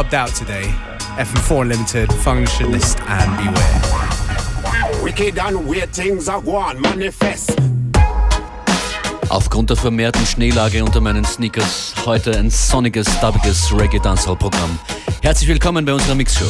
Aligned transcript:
Dubbed 0.00 0.14
out 0.14 0.34
today. 0.34 0.64
FM4 1.18 1.60
Unlimited, 1.60 2.08
Functionist, 2.24 2.98
and 3.06 3.36
Beware. 3.36 5.04
Wicked 5.04 5.38
and 5.38 5.68
weird 5.68 5.92
things 5.92 6.26
are 6.26 6.40
going 6.40 6.80
manifest. 6.80 7.52
Aufgrund 9.28 9.68
der 9.68 9.76
vermehrten 9.76 10.24
Schneelage 10.24 10.82
unter 10.82 11.02
meinen 11.02 11.26
Sneakers 11.26 11.92
heute 12.06 12.34
ein 12.34 12.48
sonniges, 12.48 13.08
dubbiges 13.20 13.70
Reggae-Dancehall-Programm. 13.78 14.78
Herzlich 15.20 15.50
willkommen 15.50 15.84
bei 15.84 15.92
unserer 15.92 16.14
Mixshow. 16.14 16.46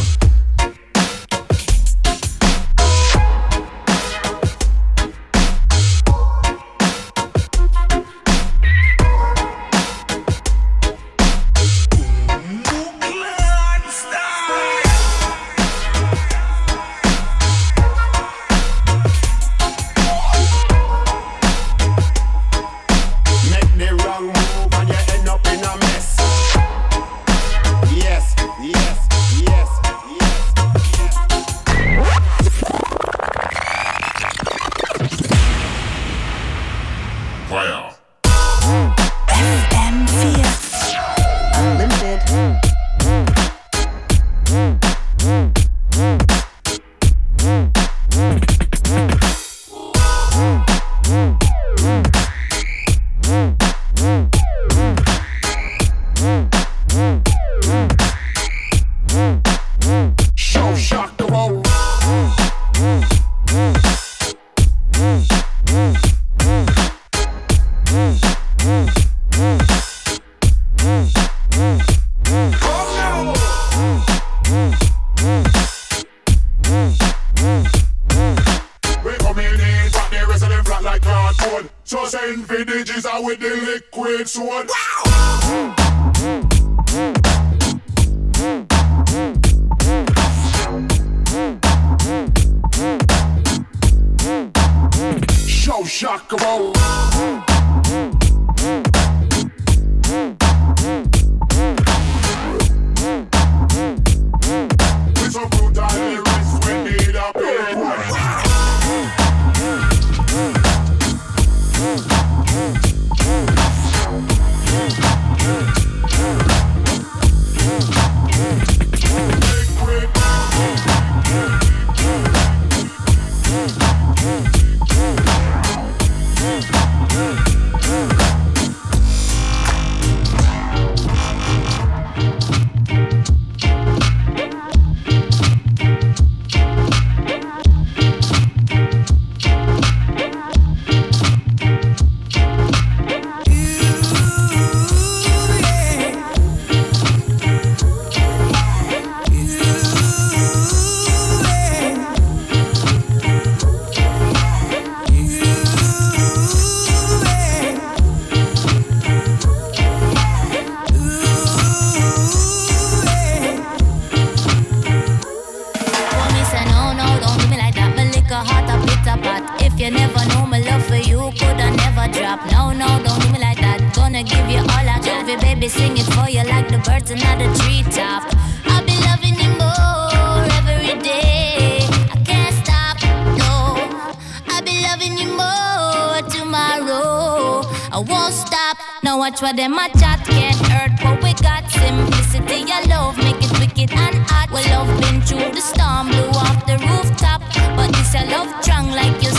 but 189.51 189.57
them 189.57 189.75
a 189.75 189.89
chat 189.99 190.25
get 190.27 190.55
hurt. 190.71 190.93
But 191.03 191.23
we 191.23 191.33
got 191.43 191.69
simplicity, 191.71 192.63
your 192.71 192.83
love 192.87 193.17
make 193.19 193.43
it 193.43 193.53
wicked 193.59 193.91
and 193.91 194.17
hot. 194.29 194.49
We 194.51 194.63
love 194.71 194.89
been 195.01 195.21
through 195.23 195.51
the 195.55 195.61
storm, 195.61 196.09
blew 196.09 196.31
off 196.39 196.67
the 196.67 196.79
rooftop, 196.79 197.43
but 197.77 197.93
this 197.93 198.15
a 198.15 198.27
love 198.31 198.51
strong 198.63 198.91
like 198.93 199.23
you. 199.23 199.30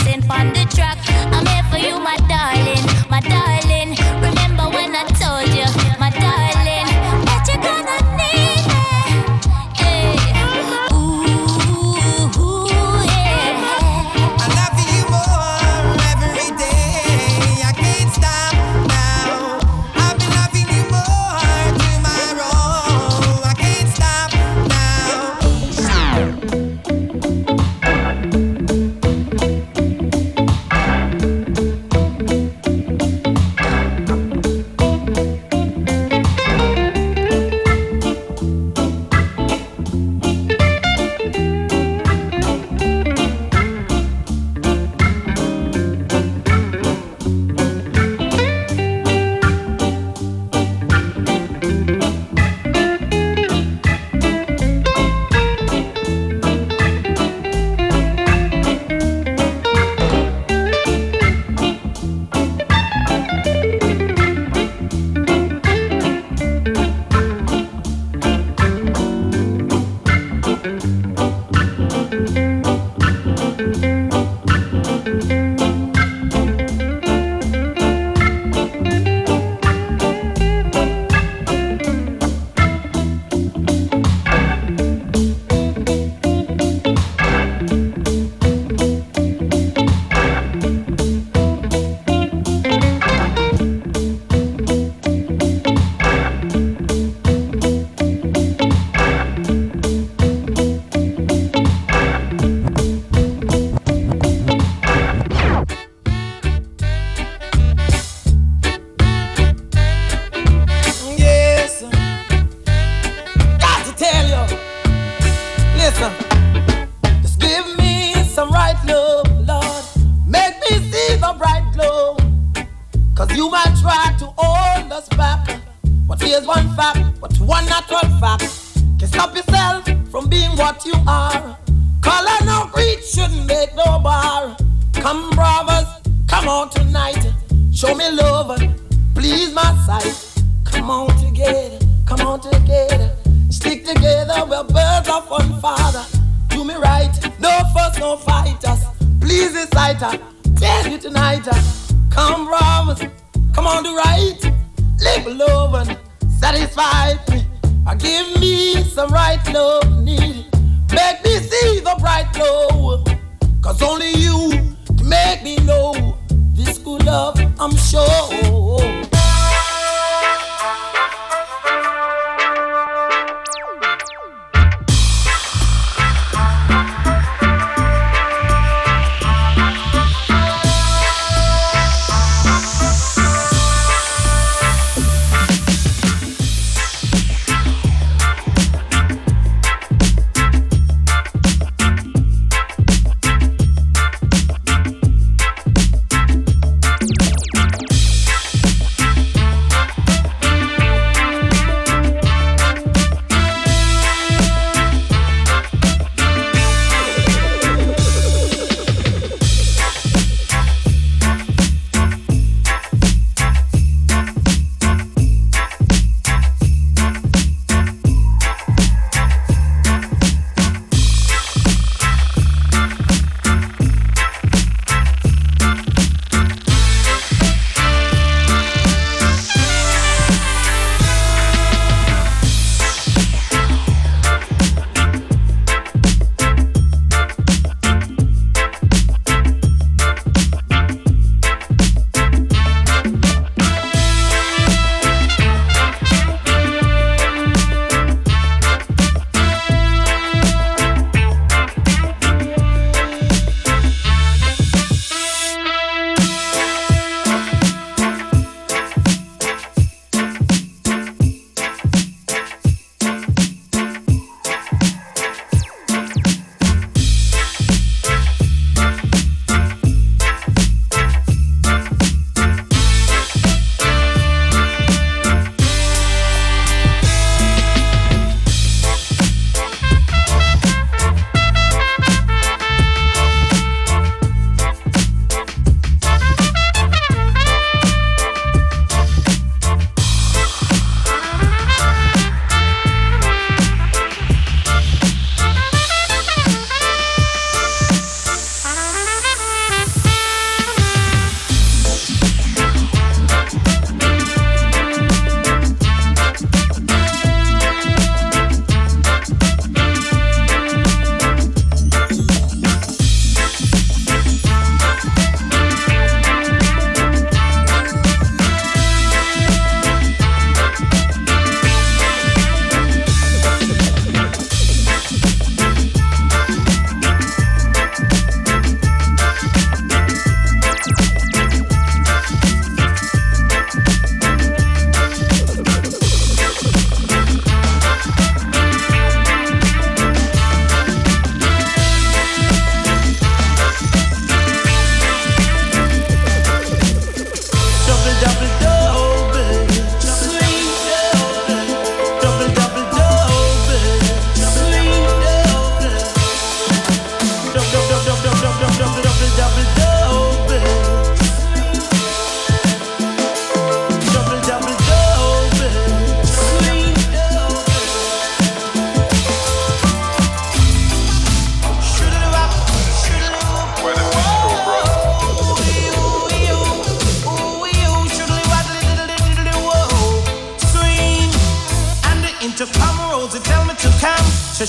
I'm 167.62 167.76
sure. 167.76 168.61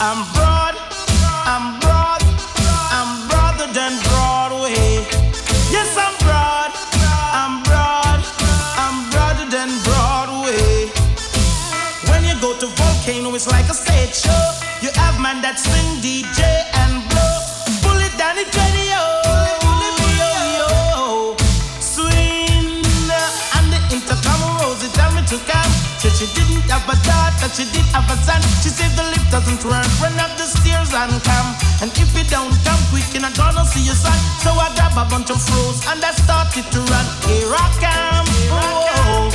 I'm 0.00 0.24
broad, 0.34 0.74
I'm 1.46 1.78
broad, 1.78 2.20
I'm 2.90 3.28
broader 3.28 3.72
than 3.72 4.02
Broadway. 4.02 5.06
Yes, 5.70 5.96
I'm 5.96 6.14
broad, 6.18 6.72
I'm 7.32 7.62
broad, 7.62 8.20
I'm 8.76 9.10
broader 9.10 9.48
than 9.48 9.70
Broadway. 9.84 10.90
When 12.10 12.24
you 12.24 12.34
go 12.40 12.58
to 12.58 12.66
Volcano, 12.66 13.34
it's 13.34 13.46
like 13.46 13.68
a 13.70 13.74
stage 13.74 14.14
show. 14.14 14.50
You 14.82 14.90
have 14.94 15.20
man 15.20 15.40
that 15.42 15.60
swing 15.60 16.02
DJ. 16.02 16.53
Daughter, 27.44 27.62
she 27.62 27.64
did 27.72 27.84
have 27.92 28.08
a 28.10 28.16
son. 28.24 28.40
She 28.62 28.68
said 28.68 28.90
the 28.96 29.04
lift 29.04 29.30
doesn't 29.30 29.64
run, 29.64 29.84
run 30.00 30.16
up 30.20 30.36
the 30.36 30.44
stairs 30.44 30.92
and 30.94 31.12
come. 31.24 31.48
And 31.82 31.90
if 31.92 32.10
you 32.16 32.24
don't 32.30 32.52
come 32.64 32.80
quick, 32.90 33.04
you're 33.12 33.22
not 33.22 33.36
gonna 33.36 33.64
see 33.64 33.84
your 33.84 33.96
son. 33.96 34.16
So 34.40 34.50
I 34.52 34.72
grab 34.74 34.96
a 34.96 35.04
bunch 35.08 35.30
of 35.30 35.40
froze 35.42 35.84
and 35.88 36.02
I 36.02 36.12
started 36.12 36.64
to 36.72 36.80
run. 36.80 37.06
Here 37.28 37.52
I 37.52 37.66
come. 37.80 38.26
Oh 38.50 39.30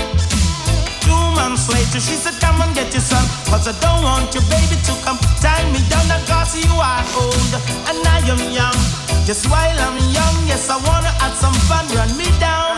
months 1.35 1.69
later, 1.71 1.99
she 1.99 2.13
said, 2.13 2.35
Come 2.41 2.61
and 2.61 2.75
get 2.75 2.91
your 2.93 3.01
son. 3.01 3.25
Cause 3.49 3.67
I 3.67 3.73
don't 3.79 4.03
want 4.03 4.33
your 4.33 4.43
baby 4.49 4.77
to 4.85 4.93
come 5.05 5.17
tie 5.41 5.65
me 5.71 5.81
down. 5.89 6.05
Cause 6.27 6.57
you 6.57 6.69
are 6.69 7.03
old 7.17 7.53
and 7.89 7.99
I 8.05 8.19
am 8.29 8.41
young. 8.51 8.77
Just 9.25 9.49
while 9.49 9.79
I'm 9.79 9.97
young, 10.13 10.35
yes, 10.47 10.69
I 10.69 10.77
wanna 10.77 11.13
have 11.21 11.35
some 11.35 11.57
fun. 11.69 11.85
Run 11.95 12.17
me 12.17 12.27
down. 12.39 12.68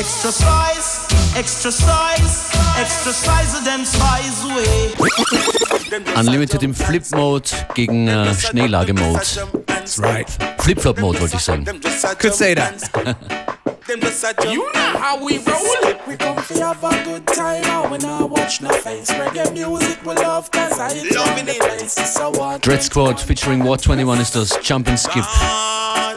Extra 0.00 0.32
size, 0.32 1.06
extra 1.36 1.70
size, 1.70 2.50
extra 2.78 3.12
size, 3.12 3.64
then 3.64 3.84
size 3.84 4.46
way. 4.46 4.94
Unlimited 6.16 6.62
im 6.62 6.74
Flip-Mode 6.74 7.50
gegen 7.74 8.08
äh, 8.08 8.34
Schneelage-Mode. 8.34 9.20
That's 9.66 9.98
right. 9.98 10.26
Flip-Flop-Mode 10.60 11.20
wollte 11.20 11.36
ich 11.36 11.42
sagen. 11.42 11.66
Could 12.18 12.34
say 12.34 12.54
that. 12.54 12.76
You 14.44 14.70
know 14.72 14.98
how 14.98 15.22
we 15.22 15.36
roll. 15.38 15.94
We 16.08 16.16
come 16.16 16.36
to 16.36 16.64
have 16.64 16.82
a 16.82 17.04
good 17.04 17.26
time 17.26 17.64
and 17.64 17.90
we 17.90 17.98
not 17.98 18.30
watch 18.30 18.62
no 18.62 18.70
face. 18.70 19.10
Reggae 19.10 19.52
music 19.52 19.98
we 20.06 20.14
love 20.14 20.50
cause 20.50 20.78
I 20.78 20.94
loving 21.12 21.48
it. 21.48 21.58
Place. 21.58 22.14
So 22.14 22.30
what? 22.30 22.62
Dread 22.62 22.82
Squad 22.82 23.20
featuring 23.20 23.62
Ward 23.64 23.82
21 23.82 24.20
ist 24.20 24.34
das 24.34 24.58
Jump 24.62 24.88
and 24.88 24.98
Skip. 24.98 25.24
Ah, 25.24 26.14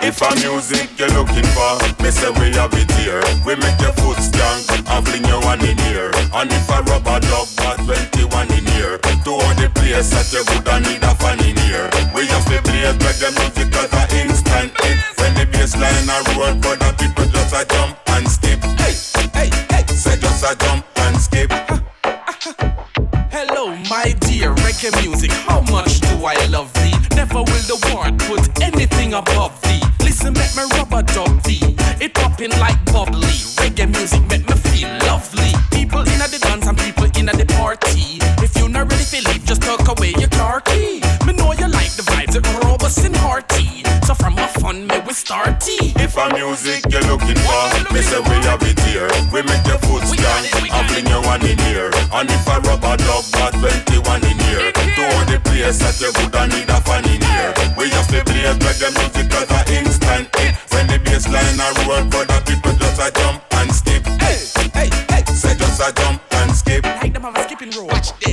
If 0.00 0.20
a 0.20 0.28
music 0.36 0.90
you're 0.98 1.08
looking 1.08 1.46
for, 1.56 1.72
me 2.02 2.10
say 2.10 2.30
we 2.38 2.52
have 2.56 2.72
it 2.74 2.90
here. 3.00 3.22
We 3.44 3.56
make 3.56 3.80
your 3.80 3.92
foot 3.92 4.18
stank 4.18 4.68
and 4.88 5.08
fling 5.08 5.24
your 5.24 5.40
one 5.42 5.60
in 5.64 5.76
here. 5.88 6.10
And 6.34 6.50
if 6.52 6.68
a 6.68 6.82
rubber 6.82 7.20
dub, 7.20 7.48
got 7.56 7.78
21 7.80 8.52
in 8.52 8.66
here. 8.76 8.98
To 8.98 9.30
all 9.32 9.54
the 9.56 9.70
place 9.74 10.10
that 10.10 10.28
you 10.32 10.44
would 10.46 10.68
need 10.84 11.02
a 11.02 11.14
fan 11.16 11.40
in 11.40 11.56
here. 11.64 11.88
We 12.14 12.26
have 12.28 12.44
to 12.44 12.60
play 12.62 12.84
reggae 12.92 13.32
music 13.40 13.74
as 13.74 13.92
a 13.92 14.04
instant 14.20 14.72
hit. 14.84 14.98
When 15.18 15.34
the 15.34 15.46
bassline 15.48 16.06
a 16.12 16.18
roll, 16.36 16.54
but 16.60 16.78
the 16.78 16.92
people 17.00 17.24
just 17.32 17.54
a 17.56 17.64
jump 17.64 17.98
and 18.12 18.28
skip. 18.28 18.60
Hey, 18.78 18.94
hey, 19.32 19.50
hey, 19.72 19.84
say 19.88 20.16
just 20.20 20.44
a 20.44 20.54
jump 20.56 20.86
and 20.96 21.16
skip. 21.16 21.50
Hello, 23.32 23.74
my 23.90 24.14
dear 24.20 24.54
reggae 24.62 24.92
music. 25.02 25.32
How 25.32 25.62
much 25.62 26.00
do 26.00 26.24
I 26.24 26.36
love 26.46 26.72
thee? 26.74 26.94
Never 27.16 27.40
will 27.40 27.64
the 27.66 27.78
world 27.90 28.18
put 28.20 28.62
anything 28.62 29.14
above 29.14 29.60
thee. 29.62 29.85
Listen, 30.26 30.42
make 30.42 30.56
me 30.56 30.76
rubber 30.76 31.02
dub 31.12 31.42
thee. 31.42 31.76
It 32.00 32.14
popping 32.14 32.50
like 32.58 32.82
bubbly. 32.86 33.38
Reggae 33.62 33.86
music 33.92 34.22
make 34.28 34.48
me 34.48 34.56
feel 34.70 34.88
lovely. 35.06 35.52
People 35.70 36.00
in 36.00 36.18
the 36.18 36.38
dance 36.42 36.66
and 36.66 36.78
people 36.78 37.04
in 37.04 37.26
the 37.26 37.46
party. 37.54 38.18
If 38.42 38.56
you're 38.56 38.68
not 38.68 38.90
ready 38.90 39.04
to 39.04 39.28
leave, 39.28 39.44
just 39.44 39.62
tuck 39.62 39.86
away 39.86 40.14
your 40.18 40.28
car 40.30 40.60
key. 40.60 41.00
Me 41.26 41.32
know 41.32 41.52
you 41.52 41.68
like 41.68 41.92
the 41.94 42.02
vibes, 42.10 42.34
it 42.34 42.46
robust 42.64 43.04
and 43.04 43.16
hearty. 43.16 43.84
So 44.06 44.14
from 44.14 44.38
a 44.38 44.48
fun, 44.48 44.86
me 44.86 44.98
we 45.06 45.12
start 45.12 45.60
tea. 45.60 45.94
If 45.96 46.16
a 46.16 46.28
music 46.34 46.82
you're 46.90 47.06
looking 47.06 47.38
for, 47.46 47.94
me 47.94 48.02
say 48.02 48.18
we 48.18 48.36
have 48.50 48.62
it 48.62 48.78
here. 48.80 49.10
We 49.32 49.42
make 49.42 49.66
your 49.66 49.78
foot 49.86 50.02
stand 50.10 50.46
it, 50.46 50.54
we 50.62 50.70
and 50.70 50.74
got 50.74 50.90
fling 50.90 51.06
your 51.06 51.22
one 51.22 51.42
in 51.46 51.58
here. 51.70 51.90
And 52.10 52.30
if 52.30 52.46
a 52.48 52.58
rubber 52.66 52.96
dub 52.98 53.24
got 53.30 53.54
21 53.54 54.24
in 54.26 54.38
here, 54.50 54.72
to 54.74 55.02
all 55.14 55.24
the 55.26 55.38
place 55.44 55.78
that 55.78 55.94
you 56.02 56.10
would 56.10 56.34
need 56.50 56.68
a 56.70 56.80
fan 56.82 57.04
in 57.06 57.22
here. 57.22 57.52
We 57.76 57.90
have 57.90 58.08
to 58.08 58.24
play 58.24 58.48
reggae 58.48 58.90
music 58.96 59.32
as 59.36 59.50
a 59.50 59.60
instant 60.06 60.36
hit. 60.36 60.54
When 60.72 60.86
the 60.86 60.98
bassline 60.98 61.58
a 61.58 61.88
roll, 61.88 62.04
but 62.10 62.28
the 62.28 62.42
people 62.46 62.72
just 62.78 63.00
a 63.00 63.10
jump 63.12 63.42
and 63.52 63.72
skip. 63.72 64.04
Hey, 64.20 64.38
hey, 64.74 64.90
hey, 65.10 65.24
say 65.34 65.54
just 65.54 65.80
a 65.80 65.92
jump 65.92 66.22
and 66.32 66.52
skip. 66.52 66.84
Like 66.84 67.12
them 67.12 67.22
have 67.22 67.36
a 67.36 67.42
skipping 67.44 67.70
rope. 67.70 67.92
Watch 67.92 68.18
them. 68.20 68.25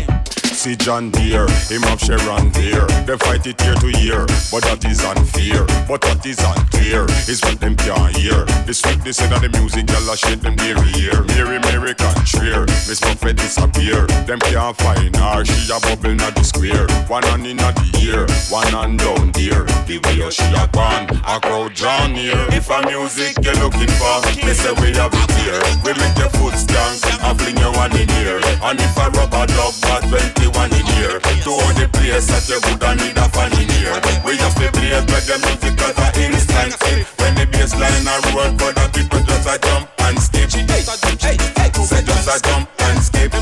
See 0.64 0.78
John 0.78 1.12
Deere. 1.12 1.46
Him 1.68 1.82
have 1.92 2.00
Sharon 2.00 2.48
Deere. 2.52 2.88
They 3.04 3.18
fight 3.18 3.46
it 3.46 3.60
year 3.68 3.76
to 3.76 3.92
year, 4.00 4.24
but 4.48 4.64
that 4.64 4.80
is 4.88 5.04
unfair. 5.04 5.68
But 5.92 6.00
that 6.08 6.24
is 6.24 6.40
unclear. 6.40 7.04
It's 7.28 7.44
what 7.44 7.60
them 7.60 7.76
can't 7.76 8.16
hear. 8.16 8.48
they 8.64 8.72
say 9.12 9.28
that 9.28 9.44
the 9.44 9.52
music, 9.60 9.92
y'all 9.92 10.08
a 10.08 10.16
shit 10.16 10.40
them 10.40 10.56
near 10.64 10.80
here. 10.96 11.20
Mary 11.36 11.60
Mary 11.68 11.92
can 11.96 12.16
contrary. 12.16 12.64
Miss 12.88 13.04
Muffet 13.04 13.36
disappear. 13.36 14.08
Them 14.24 14.40
can't 14.40 14.78
find 14.78 15.12
her. 15.12 15.44
She 15.44 15.68
a 15.68 15.84
bubble 15.84 16.16
not 16.16 16.32
the 16.32 16.48
square. 16.48 16.88
One 17.12 17.28
hand 17.28 17.44
in 17.44 17.60
the 17.60 17.84
ear, 18.00 18.24
one 18.48 18.72
hand 18.72 19.04
down 19.04 19.36
there. 19.36 19.68
The 19.84 20.00
way 20.00 20.24
she 20.32 20.48
a 20.56 20.64
gone, 20.72 21.12
a 21.28 21.44
crowd 21.44 21.76
John 21.76 22.16
here. 22.16 22.40
If 22.56 22.72
a 22.72 22.80
music 22.88 23.36
you're 23.44 23.60
looking 23.60 23.92
for, 24.00 24.16
they 24.32 24.56
say 24.56 24.72
we 24.80 24.96
have 24.96 25.12
it 25.12 25.32
here. 25.44 25.60
We 25.84 25.92
make 26.00 26.16
your 26.16 26.32
foot 26.40 26.56
stand 26.56 27.04
I 27.20 27.34
fling 27.36 27.58
your 27.60 27.76
one 27.76 27.92
in 28.00 28.08
here. 28.24 28.40
And 28.64 28.80
if 28.80 28.98
I 28.98 29.12
rub 29.12 29.36
a 29.36 29.44
dub, 29.44 29.76
but 29.84 30.04
20 30.08 30.53
one 30.54 30.72
in 30.74 30.86
here 30.98 31.20
To 31.20 31.52
all 31.52 31.74
the 31.74 31.88
place 31.92 32.28
that 32.28 32.48
you 32.50 32.60
woulda 32.64 32.96
need 32.96 33.18
a 33.18 33.26
fan 33.30 33.52
in 33.60 33.70
here 33.70 33.98
We 34.26 34.38
have 34.38 34.56
to 34.56 34.68
play 34.72 34.94
but 35.06 35.24
them 35.26 35.42
need 35.46 35.64
it 35.64 35.76
cause 35.78 35.98
I 35.98 36.10
instant 36.22 36.78
it 36.94 37.08
When 37.20 37.36
the 37.36 37.46
baseline 37.50 38.08
a 38.08 38.16
roll 38.32 38.52
for 38.58 38.72
the 38.74 38.86
people 38.94 39.22
just 39.26 39.48
a 39.50 39.58
jump 39.60 39.90
and 40.08 40.20
skip 40.20 40.52
Hey, 40.54 41.38
hey, 41.58 41.70
so 41.74 41.98
just 42.02 42.30
a 42.30 42.36
jump 42.42 42.70
and 42.80 43.02
skip 43.04 43.34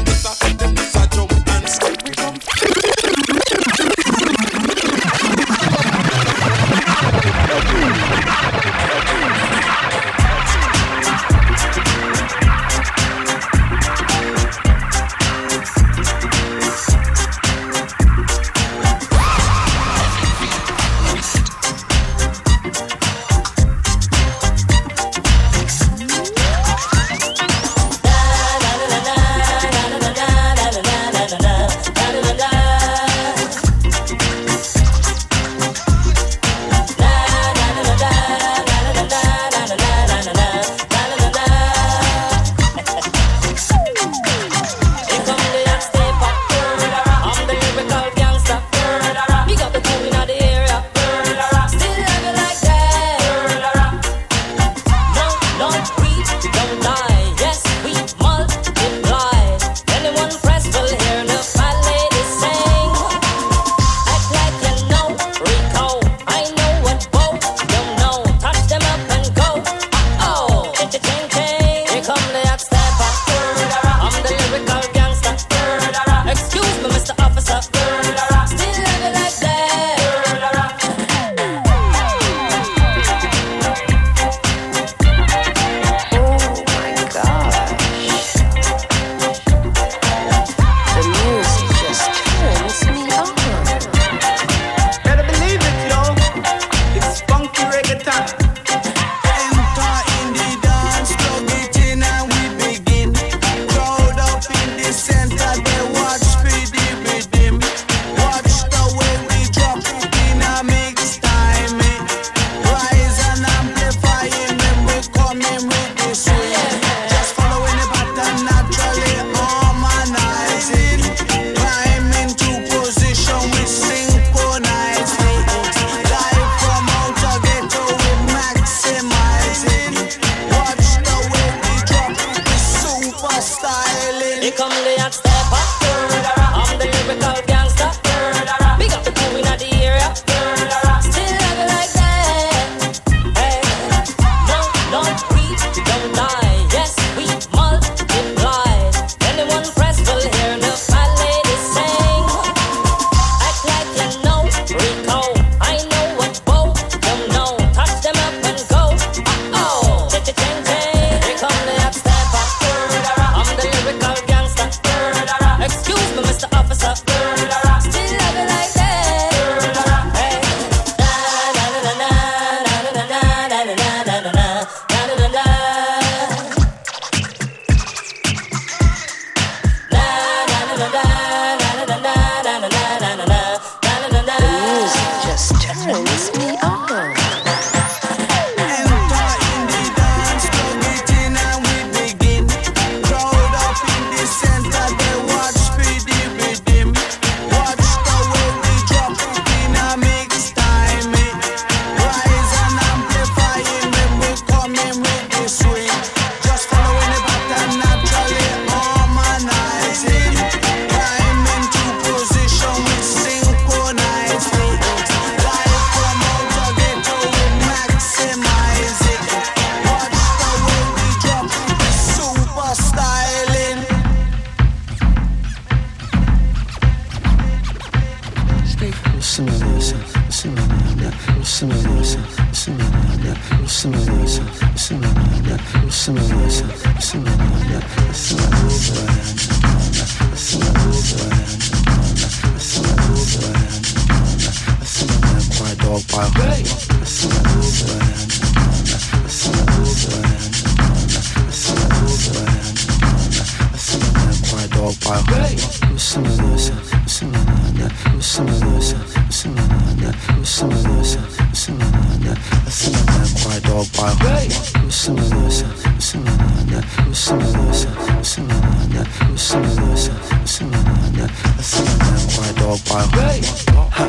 ha. 273.92 274.06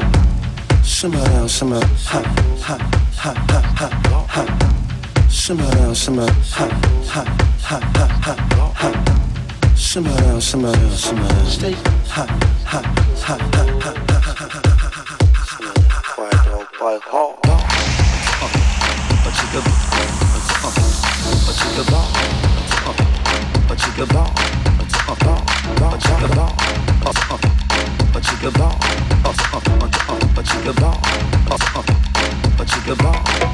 Simmer 0.82 1.24
down, 1.24 1.48
simmer, 1.48 1.80
ha, 2.06 2.22
ha, 2.62 2.76
ha, 3.16 3.32
ha, 3.48 3.60
ha, 3.76 3.88
ha. 4.28 4.42
Simmer 5.28 5.70
down, 5.72 5.94
simmer, 5.94 6.30
ha, 6.56 6.66
ha, 7.08 7.22
ha, 7.62 7.78
ha, 7.94 8.06
ha, 8.24 8.34
ha. 8.74 8.90
Simmer 9.76 10.16
down, 10.16 10.40
simmer 10.40 10.72
down, 10.72 10.90
simmer 10.90 11.28
down. 11.28 11.46
Stay, 11.46 11.74
ha, 12.08 12.26
ha, 12.64 12.80
ha, 12.80 12.80
ha, 13.22 13.36
ha, 13.52 13.64
ha, 13.82 13.92
ha, 14.08 14.32
ha, 14.34 14.46
ha. 14.46 14.68
Quiet 16.14 16.44
dog, 16.44 16.66
quiet 16.78 17.02
hog. 17.02 17.42
But 19.24 19.34
you 19.38 19.46
the, 19.52 19.60
but 21.46 21.56
you 21.60 21.70
the 21.76 21.84
ball, 21.90 22.08
but 23.68 23.78
you 23.82 23.90
the 23.96 24.06
ball, 24.12 24.30
but 24.78 25.10
you 25.12 25.12
the 25.12 25.16
ball, 25.24 25.34
but 25.78 26.02
you 26.04 26.14
the 26.20 26.28
ball, 26.34 26.52
but 28.12 28.24
you 28.30 28.36
the 28.42 28.58
ball 28.58 28.91
the 30.64 30.80
ball. 30.80 31.00
Uh, 31.50 31.58
uh, 31.74 31.82
uh, 31.82 32.56
but 32.56 32.70
you 32.74 32.82
the 32.82 33.02
ball. 33.02 33.51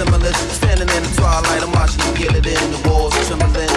Standing 0.00 0.88
in 0.88 1.02
the 1.02 1.12
twilight, 1.14 1.62
I'm 1.62 1.72
watching 1.72 2.00
you 2.06 2.28
get 2.28 2.34
it 2.34 2.46
in 2.46 2.70
the 2.72 2.88
walls, 2.88 3.12
trembling. 3.28 3.69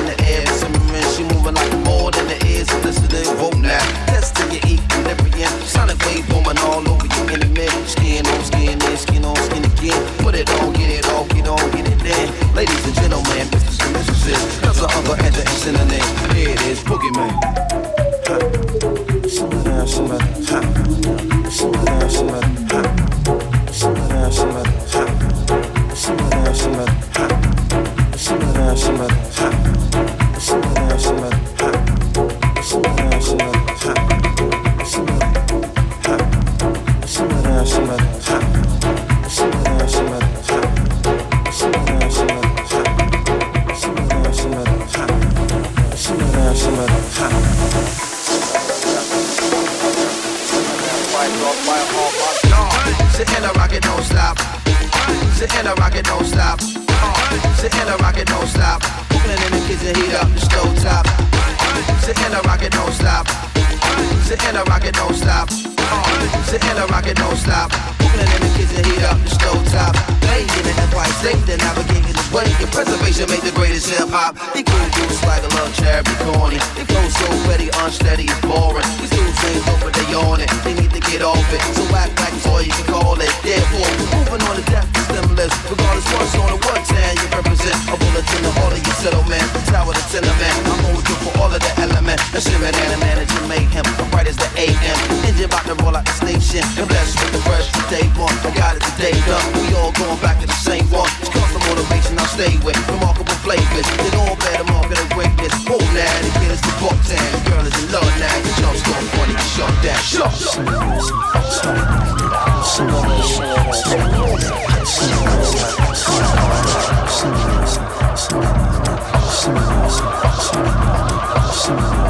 all 99.75 99.91
going 99.93 100.19
back 100.19 100.39
to 100.41 100.47
the 100.47 100.53
same 100.53 100.85
one. 100.91 101.09
It's 101.19 101.29
custom 101.29 101.61
automation 101.69 102.17
I 102.17 102.25
stay 102.27 102.57
with. 102.65 102.77
Remarkable 102.89 103.37
flavors. 103.45 103.87
It 104.05 104.15
all 104.15 104.35
better 104.37 104.63
market 104.65 104.99
of 104.99 105.09
greatness. 105.11 105.53
Now, 105.65 106.09
the 106.21 106.31
kid 106.39 106.51
is 106.51 106.61
the 106.61 106.73
buck 106.81 106.97
down. 107.05 107.31
The 107.33 107.41
girl 107.49 107.65
is 107.65 107.75
in 107.83 107.91
love 107.91 108.13
now. 108.19 108.33
The 108.41 108.51
jump's 108.61 108.81
going 108.83 109.07
funny. 109.13 109.35
Shut 109.53 109.73
down. 109.83 110.01
Shut 110.01 110.33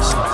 Shut 0.04 0.33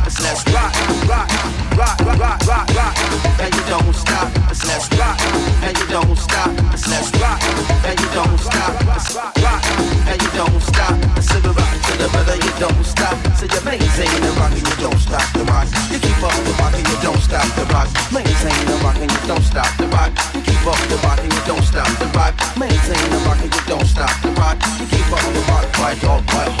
let's 0.21 0.45
rock, 0.53 0.73
rock, 1.07 1.29
rock, 1.77 1.99
rock, 2.47 2.67
rock. 2.75 2.95
And 3.39 3.53
you 3.53 3.63
don't 3.67 3.93
stop, 3.93 4.29
let's 4.47 4.87
rock. 4.97 5.19
And 5.63 5.77
you 5.77 5.87
don't 5.87 6.17
stop, 6.17 6.51
let's 6.87 7.11
rock. 7.17 7.41
And 7.85 7.99
you 7.99 8.07
don't 8.13 8.39
stop, 8.39 8.73
rock. 9.15 9.63
And 10.07 10.21
you 10.21 10.29
don't 10.37 10.61
stop, 10.61 10.95
the 11.41 11.53
rock 11.57 11.81
the. 12.25 12.35
You 12.41 12.53
don't 12.59 12.85
stop, 12.85 13.17
so 13.37 13.45
you're 13.45 13.65
the 14.21 14.31
rock 14.37 14.51
and 14.51 14.61
you 14.61 14.75
don't 14.77 14.99
stop 14.99 15.25
the 15.33 15.43
rock. 15.45 15.67
You 15.89 15.99
keep 15.99 16.21
up 16.21 16.33
the 16.45 16.53
rock 16.61 16.73
and 16.73 16.87
you 16.87 16.97
don't 17.01 17.21
stop 17.21 17.47
the 17.55 17.65
rock. 17.73 17.89
Maintain 18.13 18.65
the 18.69 18.77
rock 18.83 18.97
and 18.97 19.11
you 19.11 19.21
don't 19.27 19.43
stop 19.43 19.69
the 19.77 19.87
rock. 19.87 20.11
You 20.33 20.41
keep 20.41 20.65
up 20.65 20.77
the 20.89 20.97
rock 21.01 21.19
and 21.19 21.33
you 21.33 21.41
don't 21.47 21.63
stop 21.63 21.89
the 21.97 22.05
rock. 22.17 22.33
Maintain 22.57 23.05
the 23.09 23.19
rock 23.25 23.41
and 23.41 23.53
you 23.53 23.63
don't 23.67 23.85
stop 23.85 24.13
the 24.21 24.29
rock. 24.37 24.57
You 24.79 24.85
keep 24.85 25.09
up 25.11 25.25
the 25.33 25.41
rock, 25.49 25.65
fight, 25.75 26.01
dog, 26.01 26.23
fight. 26.29 26.60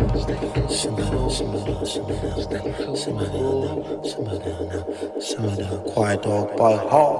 quiet 5.91 6.23
dog, 6.23 6.55
by 6.57 6.75
heart. 6.77 7.19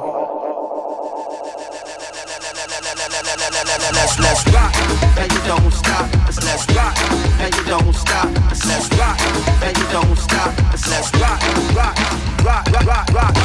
Let's 3.92 4.18
let's 4.20 4.48
rock, 4.54 4.74
and 5.20 5.32
you 5.32 5.42
don't 5.44 5.72
stop. 5.72 6.08
Let's 6.26 6.40
let's 6.44 6.66
rock, 6.76 6.96
and 7.40 7.56
you 7.56 7.64
don't 7.66 7.94
stop. 7.94 8.30
Let's 8.48 8.66
let's 8.66 8.88
rock, 8.96 9.20
and 9.62 9.78
you 9.78 9.88
don't 9.92 10.18
stop. 10.18 10.52
Let's 10.72 10.88
let's 10.90 11.12
rock, 11.20 11.42
rock, 11.76 11.96
rock, 12.44 12.66
rock, 12.72 12.86
rock, 12.88 13.08
rock. 13.14 13.36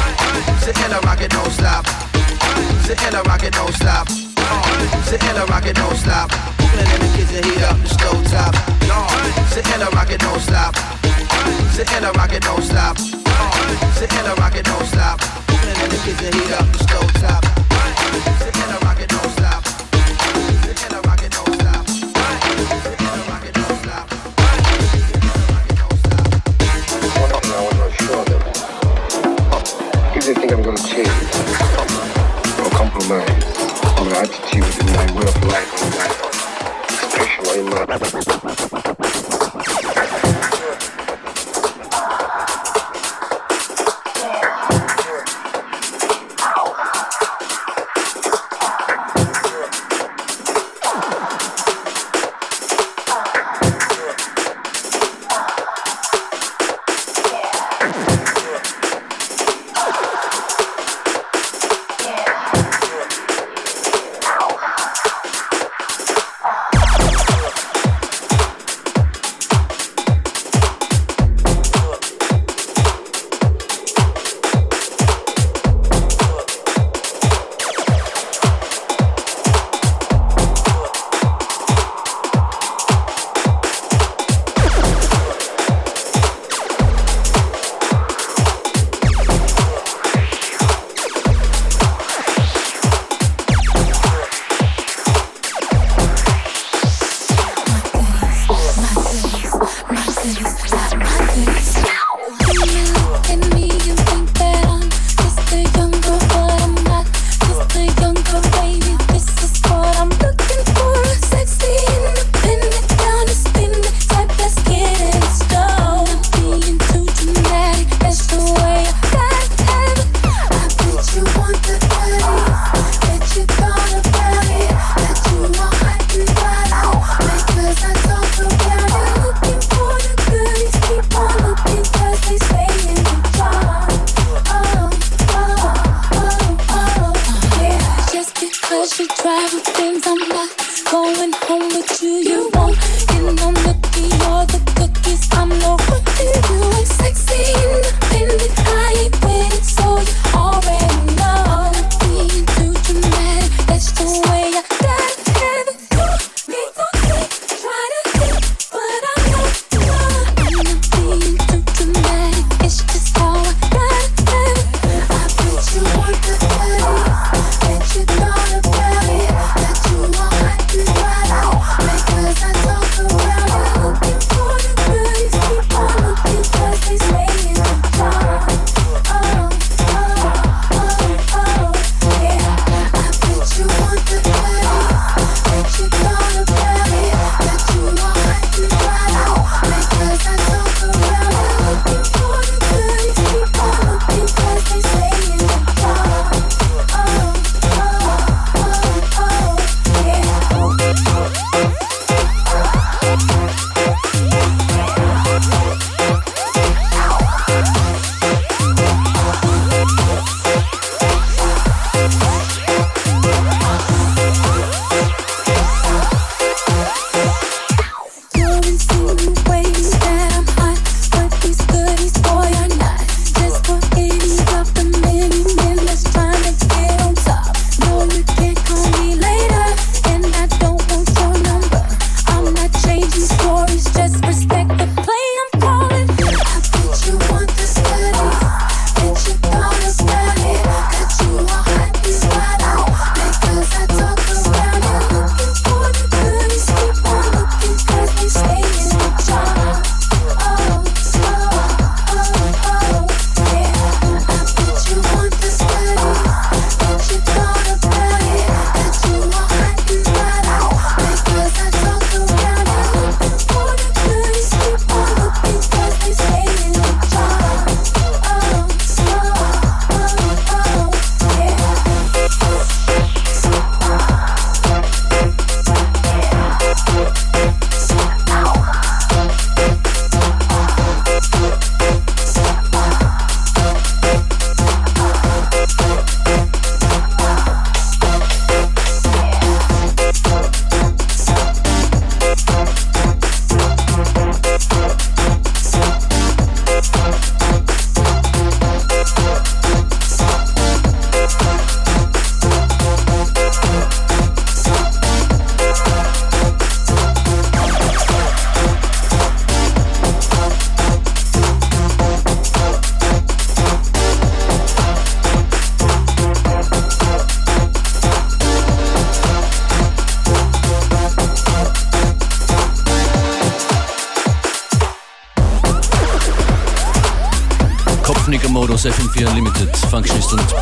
Sit 0.63 0.77
in 0.79 0.91
a 0.93 0.99
rocket, 1.01 1.31
don't 1.31 1.51
stop. 1.51 1.85
Sit 2.85 3.01
in 3.03 3.15
a 3.15 3.21
rocket, 3.23 3.53
don't 3.53 3.73
stop. 3.73 4.07
Sit 5.03 5.23
in 5.23 5.35
a 5.35 5.45
rocket, 5.45 5.75
don't 5.75 5.95
stop. 5.95 6.31
Cooking 6.57 6.79
in 6.79 6.99
the 7.03 7.09
kitchen, 7.17 7.43
heat 7.43 7.63
up 7.63 7.77
the 7.83 7.89
stove 7.89 8.23
top. 8.31 8.55
Sit 9.51 9.67
in 9.75 9.81
a 9.81 9.89
rocket, 9.91 10.19
don't 10.19 10.39
stop. 10.39 10.96
Sit 11.71 11.91
in 11.95 12.03
a 12.03 12.11
rocket, 12.13 12.43
don't 12.43 12.63
stop. 12.63 12.97
Sit 12.97 14.11
in 14.13 14.25
a 14.25 14.35
rocket, 14.35 14.65
don't 14.65 14.85
stop. 14.85 15.21
In 15.49 15.89
the 15.89 15.99
kitchen, 16.03 16.33
heat 16.33 16.53
up 16.53 16.65
the 16.71 16.79
stove 16.83 17.13
top. 17.21 17.43
Sit 18.41 18.55
in 18.55 18.69
a 18.69 18.77
rocket, 18.85 19.09
don't 19.09 19.31
stop. 19.37 19.63
Sit 20.65 20.79
in 20.85 20.93
a 20.93 21.01
rocket, 21.01 21.31
don't 21.31 21.53
stop. 21.59 21.85
Sit 21.87 22.99
in 22.99 23.07
a 23.07 23.23
rocket, 23.29 23.53
don't 23.53 23.77
stop. 23.83 24.07
If 30.15 30.25
they 30.25 30.33
think 30.33 30.51
I'm 30.51 30.63
to 30.63 30.83
change 30.83 31.07
or 32.59 32.69
compromise 32.71 33.47
my 34.09 34.19
attitude 34.19 34.63
and 34.79 34.89
my 34.95 35.05
way 35.19 35.27
of 35.27 35.43
life 35.45 35.71
and 35.83 35.91
my 35.95 36.05
expression 36.93 37.59
in 37.59 37.65
my 37.69 38.66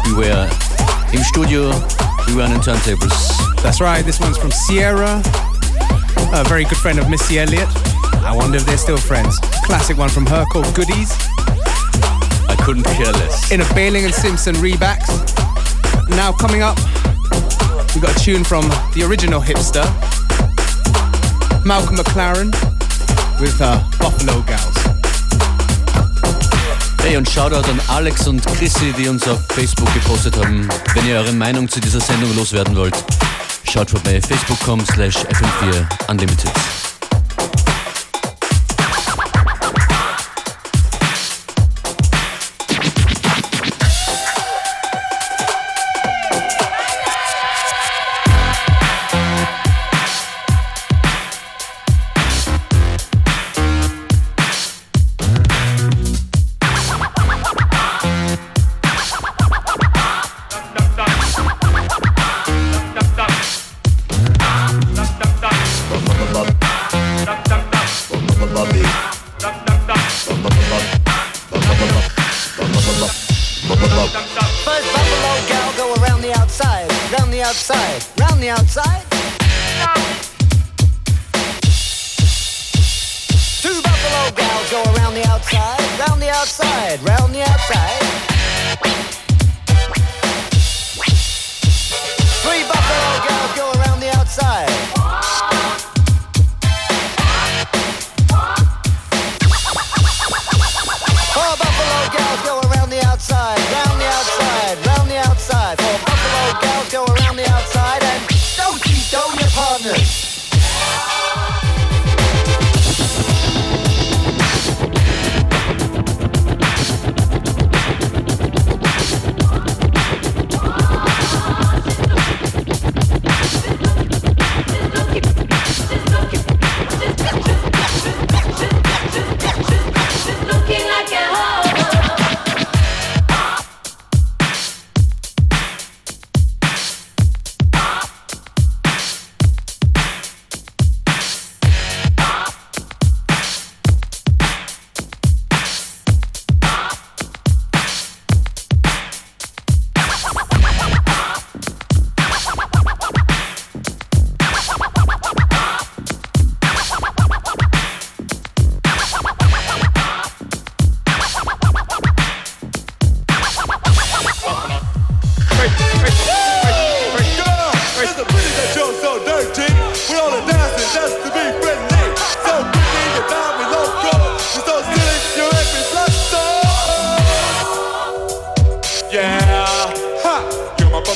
Functionist 0.06 0.18
were 0.18 1.18
in 1.18 1.24
studio, 1.24 1.70
we 2.28 2.34
Beware 2.34 2.48
an 2.48 2.60
Turntables. 2.62 3.62
That's 3.62 3.82
right, 3.82 4.04
this 4.04 4.20
one's 4.20 4.38
from 4.38 4.52
Ciara, 4.52 5.22
a 6.34 6.44
very 6.48 6.64
good 6.64 6.78
friend 6.78 7.00
of 7.00 7.10
Missy 7.10 7.40
Elliott. 7.40 7.70
I 8.24 8.34
wonder 8.36 8.58
if 8.58 8.66
they're 8.66 8.78
still 8.78 8.98
friends. 8.98 9.40
Classic 9.66 9.98
one 9.98 10.10
from 10.10 10.26
her 10.28 10.46
called 10.52 10.74
Goodies. 10.76 11.12
I 12.48 12.56
couldn't 12.64 12.84
care 12.84 13.12
less. 13.12 13.52
In 13.52 13.62
a 13.62 13.74
Bailing 13.74 14.06
and 14.06 14.14
Simpson 14.14 14.56
rebacks. 14.56 15.10
Now 16.10 16.32
coming 16.32 16.62
up, 16.62 16.78
we 17.96 18.02
got 18.02 18.16
a 18.16 18.20
tune 18.20 18.44
from 18.44 18.68
the 18.94 19.06
original 19.08 19.42
hipster, 19.42 19.86
Malcolm 21.66 21.96
McLaren, 21.98 22.52
with 23.40 23.60
uh, 23.62 23.82
Buffalo 24.00 24.42
Gals. 24.44 24.75
Hey 27.06 27.18
und 27.18 27.30
Shoutout 27.30 27.70
an 27.70 27.80
Alex 27.88 28.28
und 28.28 28.44
Chrissy, 28.44 28.92
die 28.98 29.08
uns 29.08 29.28
auf 29.28 29.40
Facebook 29.50 29.94
gepostet 29.94 30.36
haben. 30.38 30.68
Wenn 30.96 31.08
ihr 31.08 31.18
eure 31.18 31.34
Meinung 31.34 31.70
zu 31.70 31.80
dieser 31.80 32.00
Sendung 32.00 32.36
loswerden 32.36 32.76
wollt, 32.76 32.96
schaut 33.72 33.92
vorbei 33.92 34.20
facebook.com 34.20 34.84
slash 34.88 35.18
fm4 35.18 35.86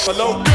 buffalo. 0.09 0.48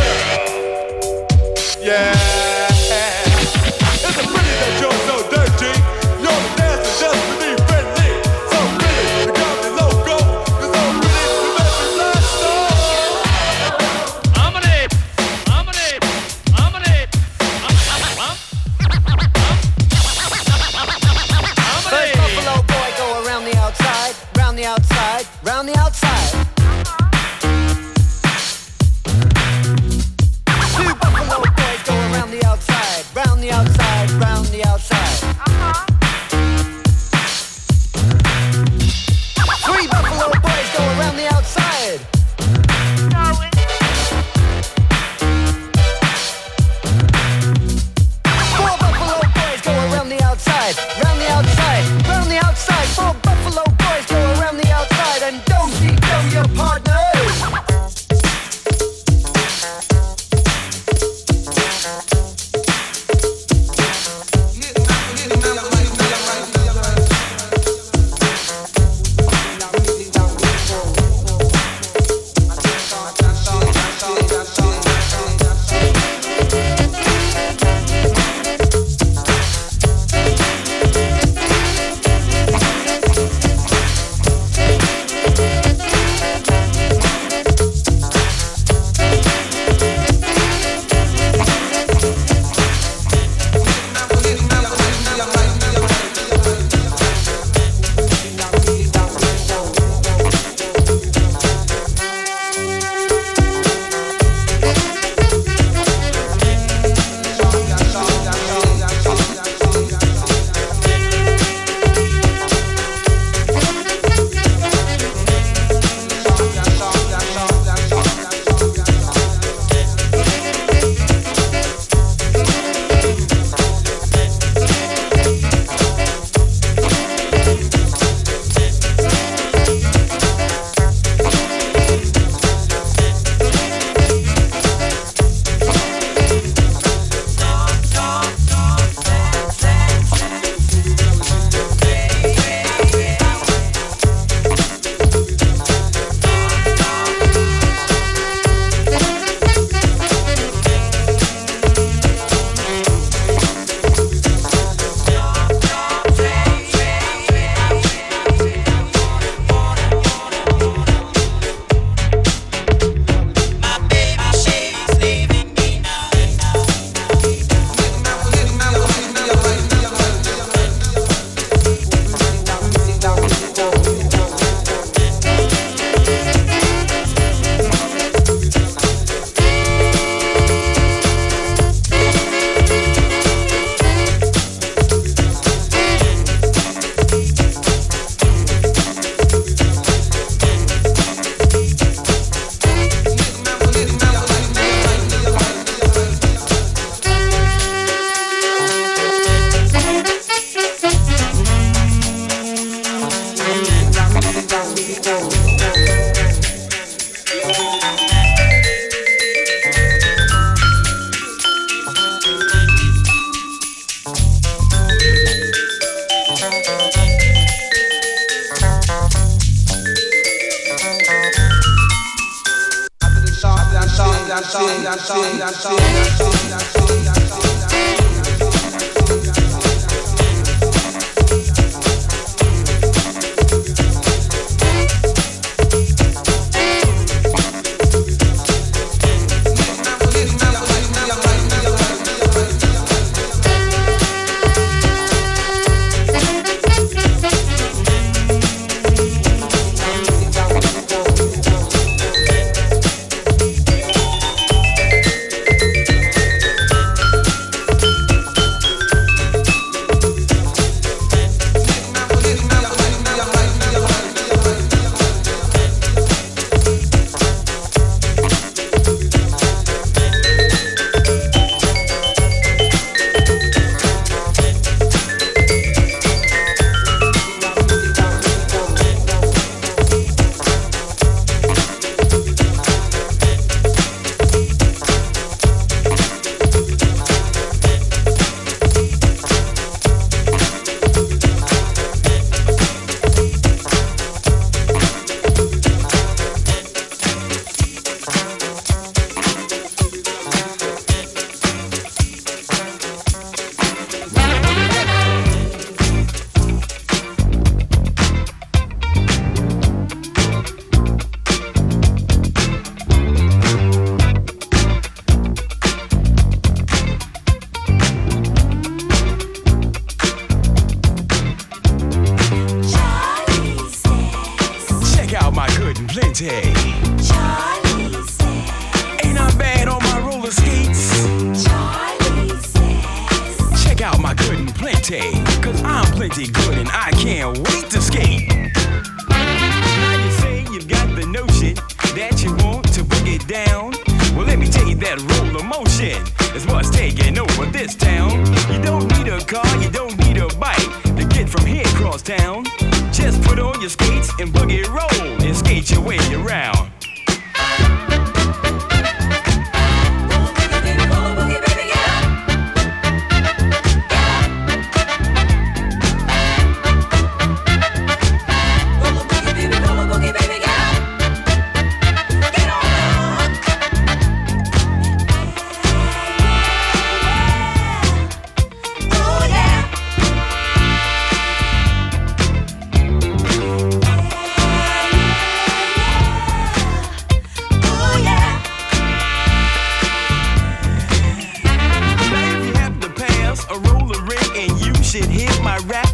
my 395.44 395.58
rap? 395.66 395.86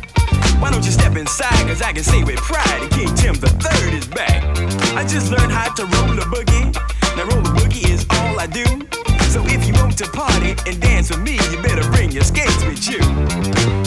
Why 0.61 0.71
don't 0.71 0.85
you 0.85 0.93
step 0.93 1.17
inside? 1.17 1.67
Cause 1.67 1.83
I 1.83 1.93
can 1.93 2.05
say 2.05 2.23
with 2.23 2.39
pride 2.39 2.89
King 2.93 3.13
Tim 3.17 3.35
the 3.35 3.49
third 3.49 3.93
is 3.93 4.07
back. 4.07 4.45
I 4.95 5.05
just 5.05 5.31
learned 5.31 5.51
how 5.51 5.75
to 5.75 5.83
roll 5.85 6.17
a 6.19 6.27
boogie. 6.31 6.73
Now 7.17 7.25
roll 7.25 7.41
a 7.41 7.53
boogie 7.59 7.89
is 7.91 8.07
all 8.11 8.39
I 8.39 8.47
do. 8.47 8.65
So 9.29 9.45
if 9.47 9.67
you 9.67 9.75
want 9.75 9.99
to 9.99 10.07
party 10.11 10.55
and 10.67 10.81
dance 10.81 11.11
with 11.11 11.21
me, 11.21 11.35
you 11.51 11.61
better 11.63 11.89
bring 11.91 12.13
your 12.13 12.25
skates 12.25 12.65
with 12.65 12.89
you. 12.89 13.80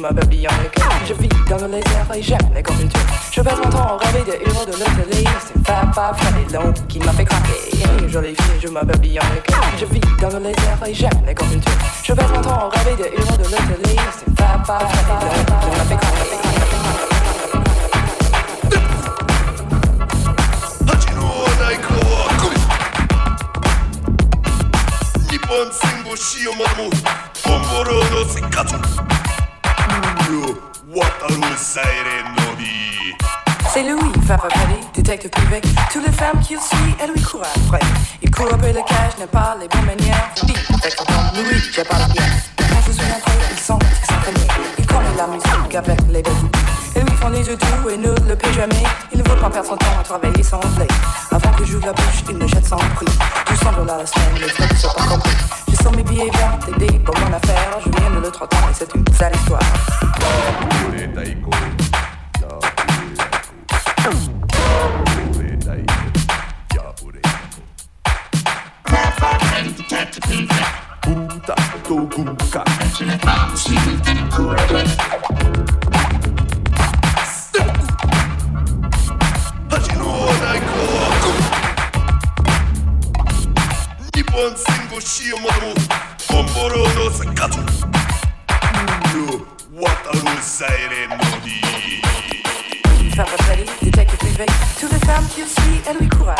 ma 0.00 0.08
vie 0.28 0.48
en 0.48 0.50
elle. 0.50 0.70
Je 1.06 1.14
vis 1.14 1.28
dans 1.48 1.56
le 1.58 1.68
désert 1.68 2.06
et 2.14 2.22
j'aime 2.22 2.38
les 2.54 2.62
confitures. 2.62 3.00
Je 3.30 3.42
passe 3.42 3.58
mon 3.62 3.70
temps 3.70 3.94
au 3.94 3.98
rêver 3.98 4.24
des 4.24 4.48
héros 4.48 4.64
de 4.64 4.72
l'hôtellerie. 4.72 5.24
C'est 5.46 5.66
Fab 5.66 5.94
Fab 5.94 6.16
Chalilon 6.18 6.72
qui 6.88 6.98
m'a 7.00 7.12
fait 7.12 7.24
craquer. 7.24 8.08
Jolie 8.08 8.34
fille, 8.34 8.60
je 8.62 8.68
m'habille 8.68 9.20
en 9.20 9.22
elle. 9.34 9.78
Je 9.78 9.84
vis 9.86 10.00
dans 10.20 10.28
le 10.28 10.40
désert 10.40 10.78
et 10.86 10.94
j'aime 10.94 11.22
les 11.26 11.34
confitures. 11.34 11.72
Je 12.02 12.12
passe 12.14 12.30
mon 12.34 12.40
temps 12.40 12.66
au 12.66 12.70
rêver 12.70 12.96
des 12.96 13.10
héros 13.16 13.36
de 13.36 13.44
l'hôtellerie. 13.44 13.98
C'est 14.18 14.42
Fab 14.42 14.64
Fab 14.64 14.80
Chalilon 14.80 15.44
qui 15.60 15.78
m'a 15.78 15.84
fait 15.84 15.96
craquer. 15.96 16.30
Bon 25.50 25.68
singo 25.72 26.14
shio 26.14 26.52
mamu 26.52 26.88
Bomboro 27.44 28.04
no 28.12 28.24
sikachu 28.28 28.78
C'est 33.72 33.82
Louis, 33.82 34.12
Papa 34.28 34.48
Paris, 34.48 34.80
détective 34.94 35.30
privé. 35.30 35.60
Toutes 35.92 36.06
les 36.06 36.12
femmes 36.12 36.40
qu'il 36.40 36.58
suit, 36.58 36.94
elle 37.00 37.12
lui 37.12 37.22
court 37.22 37.42
après. 37.42 37.80
Il 38.22 38.30
court 38.30 38.48
après 38.52 38.72
le 38.72 38.80
cage, 38.80 39.18
ne 39.20 39.26
parle 39.26 39.60
les 39.60 39.68
bonnes 39.68 39.86
manières. 39.86 40.30
Lui, 40.46 40.54
détective 40.74 41.06
Louis, 41.34 41.62
je 41.72 41.82
parle 41.82 42.12
bien. 42.12 42.24
Quand 42.58 42.80
vous 42.86 42.98
entrez, 42.98 43.38
ils 43.50 43.58
sont 43.58 43.78
extrêmement. 43.78 44.52
Il 44.78 44.86
connaît 44.86 45.16
la 45.16 45.26
musique 45.26 45.74
avec 45.74 46.00
les 46.08 46.22
bébés. 46.22 46.30
Ils 46.96 47.02
lui 47.02 47.16
font 47.16 47.28
les 47.28 47.46
yeux 47.46 47.56
doux 47.56 47.90
et 47.90 47.96
ne 47.96 48.10
le 48.28 48.36
paie 48.36 48.52
jamais. 48.52 48.84
Il 49.12 49.18
ne 49.18 49.28
veut 49.28 49.36
pas 49.36 49.50
perdre 49.50 49.68
son 49.68 49.76
temps 49.76 49.98
à 49.98 50.02
travailler 50.02 50.42
sans 50.42 50.60
blé. 50.76 50.86
Avant 51.30 51.52
que 51.52 51.64
j'ouvre 51.64 51.86
la 51.86 51.92
bouche, 51.92 52.24
il 52.28 52.36
me 52.36 52.46
jette 52.46 52.66
sans 52.66 52.76
prix. 52.76 53.06
Tout 53.46 53.56
semble 53.56 53.86
là 53.86 53.98
la 53.98 54.06
semaine, 54.06 54.40
les 54.40 54.48
frais 54.48 54.68
ne 54.70 54.76
sont 54.76 54.88
pas. 54.96 55.69
Sur 55.80 55.92
mes 55.92 56.02
billets 56.02 56.30
verts, 56.30 56.58
t'aider 56.64 56.98
pour 56.98 57.18
mon 57.18 57.32
affaire. 57.32 57.78
Je 57.84 57.90
viens 57.90 58.20
de 58.20 58.30
30 58.30 58.54
ans 58.54 58.56
et 58.70 58.74
c'est 58.74 58.94
une 58.94 59.04
sale 59.14 59.34
histoire. 59.34 59.60
one 84.40 84.56
single 84.56 85.00
shame 85.00 85.44
on 85.44 85.74
Comporando 86.28 87.10
sacato 87.10 87.60
What 89.70 90.00
a 90.06 90.18
rosaire 90.24 91.08
melody 91.08 91.60
détective 94.00 94.18
privé. 94.18 94.46
Toutes 94.80 94.92
les 94.92 95.06
femmes 95.06 95.26
qu'il 95.34 95.44
suit, 95.44 95.82
elle 95.86 95.96
lui 95.98 96.08
court. 96.08 96.34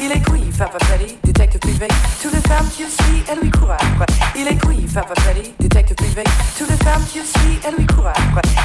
Il 0.00 0.10
est 0.10 0.24
couille, 0.24 0.50
Papa 0.58 0.78
Freddy, 0.84 1.16
détective 1.22 1.60
privé. 1.60 1.88
Toutes 2.20 2.34
les 2.34 2.40
femmes 2.40 2.68
qu'il 2.68 2.86
suit, 2.86 3.22
elle 3.28 3.38
lui 3.40 3.50
court. 3.50 3.76
Il 4.34 4.48
est 4.48 4.58
couille, 4.60 4.86
Papa 4.92 5.14
Freddy, 5.20 5.54
détective 5.60 5.96
privé. 5.96 6.24
Toutes 6.58 6.70
les 6.70 6.76
femmes 6.76 7.04
qu'il 7.12 7.22
suit, 7.22 7.60
elle 7.64 7.74
lui 7.76 7.86
court. 7.86 8.10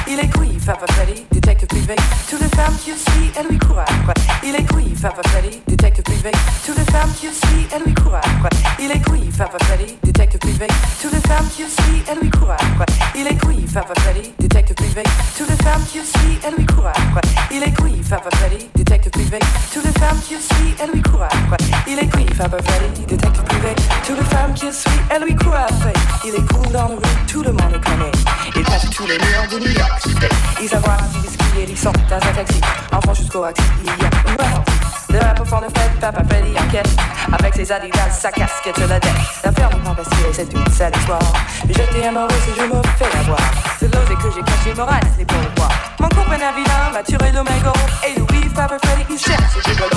Il 0.08 0.18
est 0.18 0.32
couille, 0.34 0.58
Papa 0.66 0.86
Freddy, 0.92 1.24
détective 1.30 1.68
privé. 1.68 1.94
Toutes 2.28 2.40
les 2.40 2.48
femmes 2.48 2.76
qu'il 2.84 2.94
suit, 2.94 3.32
elle 3.36 3.46
lui 3.48 3.58
court. 3.58 3.84
Il 4.42 4.54
est 4.56 4.66
couille, 4.66 4.94
Papa 5.00 5.22
Freddy, 5.28 5.60
détective 5.68 6.04
privé. 6.04 6.30
Toutes 6.66 6.78
les 6.78 6.84
femmes 6.92 7.12
qu'il 7.20 7.30
suit, 7.30 7.68
elle 7.72 7.82
lui 7.84 7.94
court. 7.94 8.20
Il 8.80 8.90
est 8.90 9.04
couille, 9.04 9.30
Papa 9.38 9.58
Freddy, 9.64 9.96
détective 10.02 10.40
privé. 10.40 10.66
Toutes 11.00 11.12
les 11.12 11.20
femmes 11.20 11.48
qu'il 11.54 11.66
suit, 11.66 12.02
elle 12.10 12.18
lui 12.20 12.30
court. 12.30 12.56
Il 13.14 13.26
est 13.26 13.38
couille, 13.38 13.66
Papa 13.72 13.94
Freddy, 14.00 14.32
détective 14.38 14.74
privé. 14.74 15.02
Toutes 15.38 15.48
les 15.48 15.56
femmes 15.64 15.84
qu'il 15.90 16.02
suit, 16.02 16.38
elle 16.44 16.54
lui 16.56 16.66
court. 16.66 16.90
Il 17.50 17.62
est 17.62 17.72
Papa 18.12 18.28
Freddy, 18.36 18.68
détective 18.74 19.10
privé. 19.10 19.38
Toutes 19.72 19.86
les 19.86 19.92
femmes 19.92 20.20
qui 20.20 20.34
le 20.34 20.40
suivent, 20.40 20.76
elles 20.82 20.90
lui 20.90 21.00
courent 21.00 21.22
après. 21.22 21.56
Il 21.88 21.98
est 21.98 22.10
quiff, 22.10 22.36
Papa 22.36 22.58
Freddy, 22.62 23.06
détective 23.06 23.42
privé. 23.44 23.74
Toutes 24.06 24.18
les 24.18 24.24
femmes 24.26 24.52
qui 24.52 24.66
le 24.66 24.72
suivent, 24.72 25.02
elles 25.08 25.22
lui 25.22 25.34
courent 25.34 25.56
après. 25.56 25.94
Il 26.26 26.34
est 26.34 26.52
cool 26.52 26.70
dans 26.72 26.88
le 26.88 26.96
rue, 26.96 27.26
tout 27.26 27.42
le 27.42 27.52
monde 27.52 27.72
le 27.72 27.78
connaît. 27.78 28.12
Il 28.54 28.64
passe 28.64 28.90
tous 28.90 29.06
les 29.06 29.16
murs 29.16 29.48
de 29.50 29.58
New 29.60 29.72
York 29.72 29.98
City. 30.02 30.26
Ils 30.62 30.74
avoir 30.74 30.98
un 31.00 31.20
whisky 31.20 31.44
et 31.58 31.70
ils 31.70 31.78
sont 31.78 31.92
dans 32.10 32.16
un 32.16 32.32
taxi. 32.34 32.60
Enfant 32.92 33.14
jusqu'au 33.14 33.44
axi, 33.44 33.62
il 33.82 33.86
y 33.86 34.04
a 34.04 34.10
vraie 34.36 34.62
le 35.08 35.18
rappeur 35.18 35.46
fort 35.46 35.60
de 35.60 35.66
fête, 35.66 35.92
Papa 35.98 36.22
Freddy 36.28 36.58
enquête 36.58 36.88
Avec 37.32 37.54
ses 37.54 37.70
adidas, 37.70 38.10
sa 38.10 38.30
casquette 38.30 38.76
sur 38.78 38.88
la 38.88 38.98
tête 38.98 39.12
L'affaire 39.44 39.68
et 39.70 40.32
c'est 40.32 40.50
une 40.54 40.66
sale 40.72 40.92
histoire 40.96 41.20
J'étais 41.66 42.06
amoureux 42.06 42.28
si 42.46 42.58
je 42.58 42.64
me 42.64 42.82
fais 42.96 43.18
avoir 43.18 43.38
C'est 43.78 43.94
l'osé 43.94 44.14
que 44.14 44.34
j'ai 44.34 44.42
caché, 44.42 44.74
me 44.74 44.82
reste 44.82 45.18
les 45.18 45.26
pour 45.26 45.36
moi 45.58 45.68
Mon 46.02 46.08
copain 46.08 46.36
vilain 46.56 46.90
m'a 46.92 47.02
tiré 47.04 47.30
le 47.30 47.44
mégot 47.44 47.72
Et 48.04 48.18
Louis, 48.18 48.48
Papa 48.52 48.76
Freddy, 48.82 49.04
il 49.08 49.18
cherche, 49.18 49.52
c'est 49.54 49.70
rigolo 49.70 49.96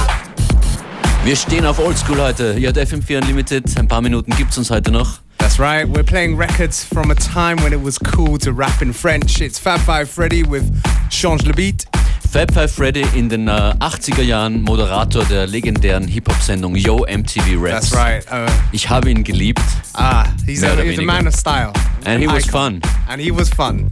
Wir 1.23 1.35
stehen 1.35 1.65
auf 1.65 1.79
Oldschool 1.79 2.21
heute. 2.21 2.53
Ihr 2.59 2.67
hört 2.67 2.77
FM4 2.77 3.23
Unlimited. 3.23 3.63
Ein 3.79 3.87
paar 3.87 4.01
Minuten 4.01 4.31
gibt's 4.37 4.55
uns 4.59 4.69
heute 4.69 4.91
noch. 4.91 5.21
That's 5.39 5.57
right, 5.59 5.87
we're 5.87 6.03
playing 6.03 6.37
records 6.37 6.83
from 6.83 7.09
a 7.09 7.15
time 7.15 7.55
when 7.63 7.73
it 7.73 7.83
was 7.83 7.97
cool 7.97 8.37
to 8.37 8.51
rap 8.51 8.79
in 8.83 8.93
French. 8.93 9.41
It's 9.41 9.57
Fab 9.57 9.79
Five 9.79 10.07
Freddy 10.07 10.43
with 10.47 10.63
Change 11.09 11.43
le 11.47 11.53
Beat. 11.53 11.85
Fab 12.31 12.53
Five 12.53 12.71
Freddy 12.71 13.03
in 13.15 13.27
den 13.29 13.47
äh, 13.47 13.73
80er 13.79 14.21
Jahren 14.21 14.61
Moderator 14.61 15.23
der 15.25 15.47
legendären 15.47 16.07
Hip-Hop-Sendung 16.07 16.75
Yo 16.75 17.03
MTV 17.07 17.57
Raps. 17.59 17.89
That's 17.89 17.95
right. 17.95 18.23
Uh, 18.31 18.51
Ich 18.71 18.87
habe 18.87 19.09
ihn 19.09 19.23
geliebt. 19.23 19.61
ah, 19.95 20.25
he's, 20.45 20.61
a, 20.63 20.75
he's 20.83 20.99
a 20.99 21.01
man 21.01 21.25
of 21.27 21.33
style. 21.33 21.73
And 22.05 22.21
he 22.21 22.27
was 22.27 22.47
icon. 22.47 22.81
fun. 22.81 22.91
And 23.09 23.19
he 23.19 23.31
was 23.31 23.49
fun. 23.49 23.89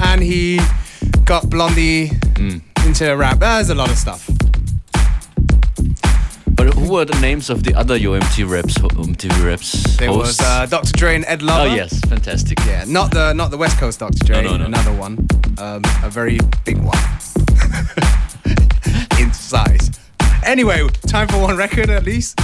And 0.00 0.20
he 0.20 0.60
got 1.32 1.48
Blondie 1.48 2.08
Hmm. 2.36 2.58
into 2.84 3.16
rap. 3.16 3.38
There's 3.38 3.70
a 3.70 3.74
lot 3.74 3.88
of 3.90 3.96
stuff. 3.96 4.28
But 6.54 6.74
who 6.74 6.92
were 6.92 7.06
the 7.06 7.18
names 7.22 7.48
of 7.48 7.62
the 7.62 7.74
other 7.74 7.96
Yo 7.96 8.12
reps? 8.12 8.38
Raps? 8.38 8.74
MTV 8.76 9.42
Raps 9.42 9.96
There 9.96 10.08
hosts? 10.08 10.38
was 10.38 10.46
uh, 10.46 10.66
Dr. 10.66 10.92
Dre 10.92 11.14
and 11.14 11.24
Ed 11.26 11.40
Lover. 11.40 11.70
oh 11.70 11.74
yes, 11.74 11.98
fantastic. 12.00 12.58
Yeah, 12.66 12.84
not 12.86 13.12
the 13.12 13.32
not 13.32 13.50
the 13.50 13.56
West 13.56 13.78
Coast 13.78 14.00
Dr. 14.00 14.22
Dre, 14.26 14.42
No, 14.42 14.50
no, 14.50 14.56
no. 14.58 14.64
another 14.66 14.92
one, 14.92 15.26
um, 15.56 15.80
a 16.04 16.10
very 16.10 16.38
big 16.66 16.76
one 16.76 16.98
in 19.18 19.32
size. 19.32 19.90
Anyway, 20.44 20.86
time 21.06 21.28
for 21.28 21.40
one 21.40 21.56
record 21.56 21.88
at 21.88 22.04
least. 22.04 22.38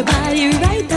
Your 0.00 0.06
body 0.06 0.48
right 0.48 0.89